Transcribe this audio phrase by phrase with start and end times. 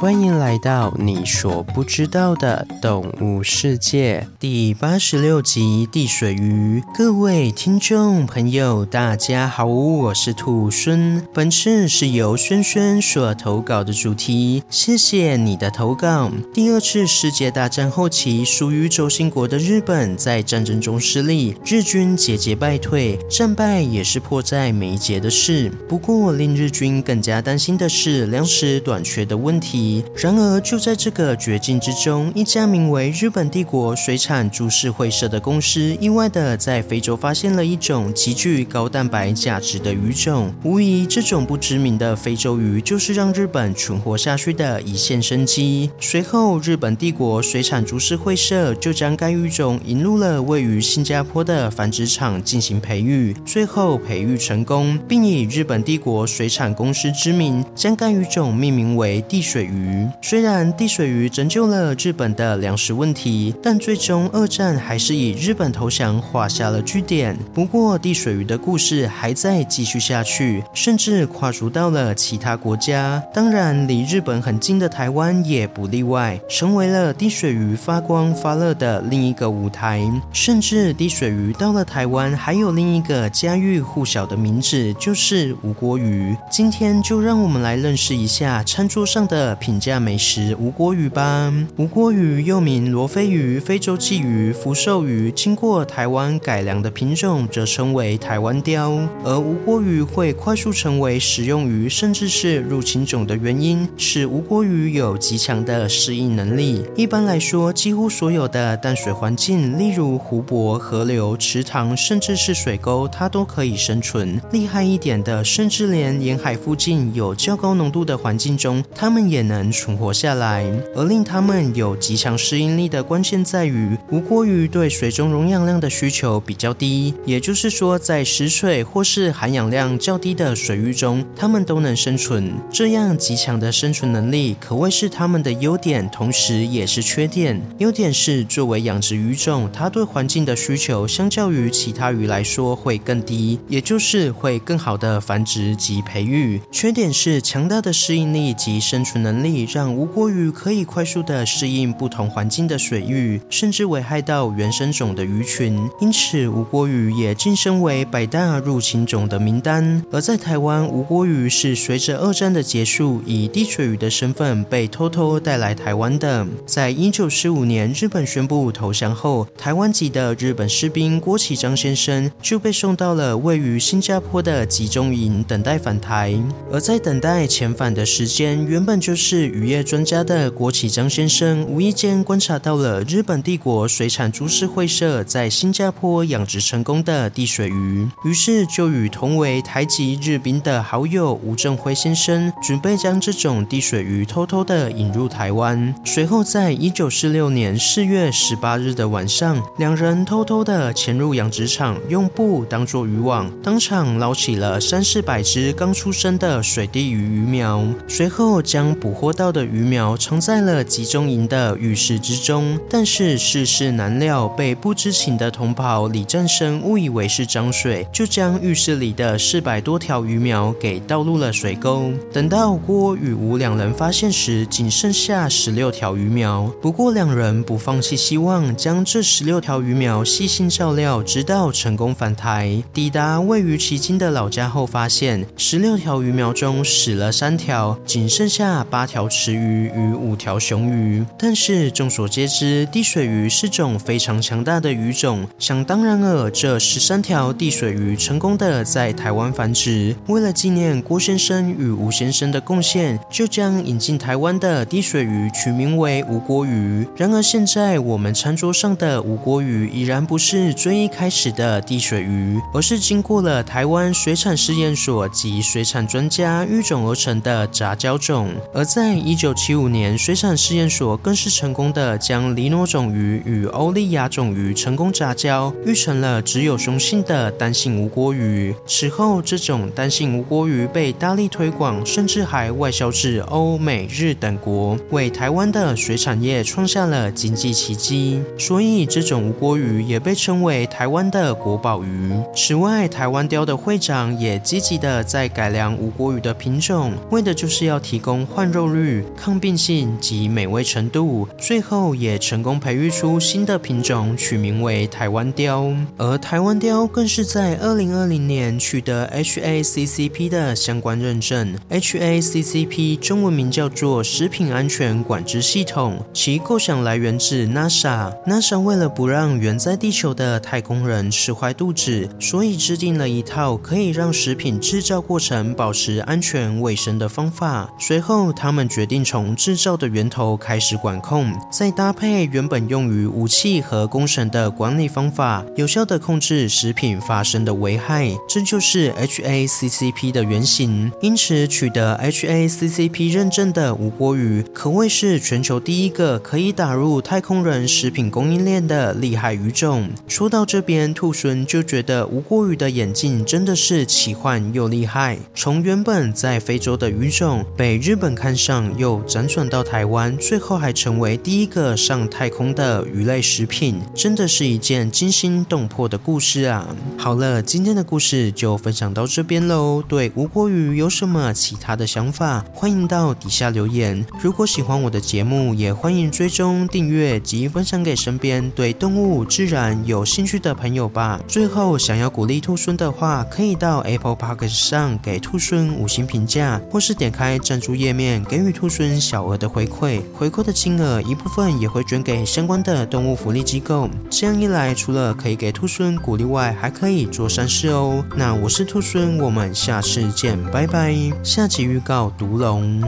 [0.00, 6.82] 欢迎来到你所不知道的动物世界第八十六集地水鱼。
[6.96, 11.22] 各位听众朋友，大家好，我是兔孙。
[11.34, 16.30] 本次是由轩轩所投稿的主题，谢谢你的投稿。
[16.54, 25.70] 第二次世界大战后期，属于轴心国的日本在战争中失利，日军节节败退，战败也是迫在眉睫的事。
[25.86, 29.89] 不过，令日军更加担心的是粮食短缺的问题。
[30.16, 40.52] 然而，就在这个绝境之中，一家名为日本帝国水产株式会社的公司，意外的在非洲发现了一种极具高蛋白价值的鱼种。
[40.62, 45.90] 无疑，这种不知名的非洲鱼就是让日本存活下去的一线生机。
[45.98, 59.79] 随后，日本帝国水产株式会社就将该鱼种引入了位于新加坡的繁殖场进行培育，最后培育成功，并以日本帝国水产公司之名，将该鱼种命名为地水鱼。
[59.80, 67.36] 鱼虽然地水鱼拯救了日本的粮食问题，但最终二战还是以日本投降画下了句点。
[67.54, 73.22] 不过地水鱼的故事还在继续下去，甚至跨足到了其他国家。
[73.32, 80.00] 当然，离日本很近的台湾也不例外，成为了地水鱼发光发热的另一个舞台。
[80.32, 86.36] 甚至地水鱼到了台湾，还有另一个家喻户晓的名字，就是吴国鱼。
[86.50, 89.56] 今天就让我们来认识一下餐桌上的。
[89.70, 91.54] 平价美食吴锅鱼吧。
[91.76, 99.08] 吴锅鱼又名罗非鱼、非洲鲫鱼、福寿鱼，经过台湾改良的品种则称为台湾鲷。
[99.24, 106.84] 而吴锅鱼会快速成为食用鱼，甚至是入侵种的原因是吴锅鱼有极强的适应能力。
[106.96, 114.40] 一般来说，几乎所有的淡水环境，例如湖泊、河流、池塘，甚至是水沟，它都可以生存。
[114.50, 119.59] 厉害一点的，甚至连沿海附近有较高浓度的环境中，它们也能。
[119.60, 120.64] 能存活下来，
[120.96, 132.54] 而令它们有极强适应力的关键在于，无锅鱼对水中溶氧量的需求比较低，也就是说，在食水或是含氧量较低的水域中，它们都能生存。
[132.70, 137.60] 这样极强的生存能力可谓是它们的优点，同时也是缺点。
[137.76, 146.58] 优点是作为养殖鱼种，它对环境的需求相较于其他鱼来说会更低，也就是会更好的繁殖及培育。
[146.72, 149.49] 缺点是强大的适应力及生存能力。
[149.70, 160.02] 让吴郭鱼可以快速的适应不同环境的水域，甚至危害到原生种的鱼群，因此吴郭鱼也晋升为百大入侵种的名单。
[160.10, 166.46] 而在台湾，吴郭鱼是随着二战的结束，以地水鱼的身份被偷偷带来台湾的。
[166.66, 176.34] 在一九四五年日本宣布投降后，台湾籍的日本士兵郭启章先生就被送到了位于新加坡的集中营等待返台。
[176.72, 179.29] 而在等待遣返的时间，原本就是。
[179.30, 195.94] 是渔业专家的郭启章先生无意间观察到了日本帝国水产株式会社在新加坡养殖成功的地水鱼，于是就与同为台籍日兵的好友吴正辉先生准备将这种地水鱼偷偷的引入台湾。
[196.04, 209.30] 随后，在一九四六年四月十八日的晚上，两人偷偷的潜入养殖场，用布当作渔网，当场捞起了三四百只刚出生的水地鱼鱼苗，随后将捕获。
[209.40, 222.12] 到的鱼苗藏在了集中营的浴室之中，但是世事难料，被不知情的同袍李振生误以为是脏水，就将浴室里的四百多条鱼苗给倒入了水沟。
[222.30, 226.70] 等到郭与吴两人发现时，仅剩下十六条鱼苗。
[226.82, 232.82] 不过两人不放弃希望，将这十六条鱼苗细心照料，直到成功返台。
[232.92, 239.30] 抵达位于旗津的老家后，发现十六条鱼苗中死了三条，仅剩下八条。
[239.30, 245.46] 池鱼与五条雄鱼，但是众所皆知，地水鱼是种非常强大的鱼种。
[245.56, 250.16] 想当然尔，这十三条地水鱼成功的在台湾繁殖。
[250.26, 257.06] 为了纪念郭先生与吴先生的贡献，就将引进台湾的地水鱼取名为吴郭鱼。
[257.16, 268.50] 然而现在我们餐桌上的吴郭鱼已然不是最一开始的地水鱼，而是经过了台湾水产试验所及水产专家育种而成的杂交种。
[268.74, 278.74] 而在在一九七五年，水产试验所更是成功的将里诺种鱼与欧利亚种鱼成功杂交，育成了只有雄性的单性无郭鱼。
[278.86, 288.42] 此后，这种单性无郭鱼被大力推广，甚至还外销至欧美日等国，为台湾的水产业创下了经济奇迹。
[288.58, 292.34] 所以，这种无郭鱼也被称为台湾的国宝鱼。
[292.54, 298.89] 此外，台湾雕的会长也积极的在改良无郭鱼的品种，为的就是要提供换肉。
[298.94, 305.92] 率、抗病性及美味程度，最后也成功培育出新的品种，取名为台湾雕。
[306.16, 311.74] 而台湾雕更是在二零二零年取得 HACCP 的相关认证。
[311.90, 318.32] HACCP 中文名叫做食品安全管制系统，其构想来源自 NASA。
[318.46, 327.90] NASA 为了不让远在地球的太空人吃坏肚子，所以制定了一套可以让食品制造过程保持安全卫生的方法。
[327.98, 338.30] 随后，他们决定从制造的源头开始管控，再搭配原本用于武器和工程的管理方法，有效地控制食品发生的危害。
[338.48, 341.10] 这就是 HACCP 的原型。
[341.20, 350.08] 因此，取得 HACCP 认证的吴郭鱼，可谓是全球第一个可以打入太空人食品供应链的厉害鱼种。
[350.28, 355.38] 说到这边，兔孙就觉得吴郭鱼的眼镜真的是奇幻又厉害。
[355.54, 366.86] 从原本在非洲的鱼种，被日本看上，又辗转到台湾，最后还成为第一个上太空的鱼类食品，真的是一件惊心动魄的故事啊！
[367.18, 370.02] 好了，今天的故事就分享到这边喽。
[370.06, 374.24] 对吴国鱼有什么其他的想法，欢迎到底下留言。
[374.40, 381.40] 如果喜欢我的节目，也欢迎追踪订阅及分享给身边对动物自然有兴趣的朋友吧。
[381.48, 390.20] 最后，想要鼓励兔孙的话，可以到 Apple Podcast 上给兔孙五星评价，或是点开赞助页面给予兔孙小额的回馈。
[390.34, 394.08] 回馈的金额一部分也会捐给相关的动物福利机构。
[394.28, 398.24] 这样一来，除了可以给兔孙鼓励外，还可以做善事哦。
[398.36, 401.14] 那我是兔孙，我们下次见，拜拜。
[401.42, 403.02] 下集预告：毒龙。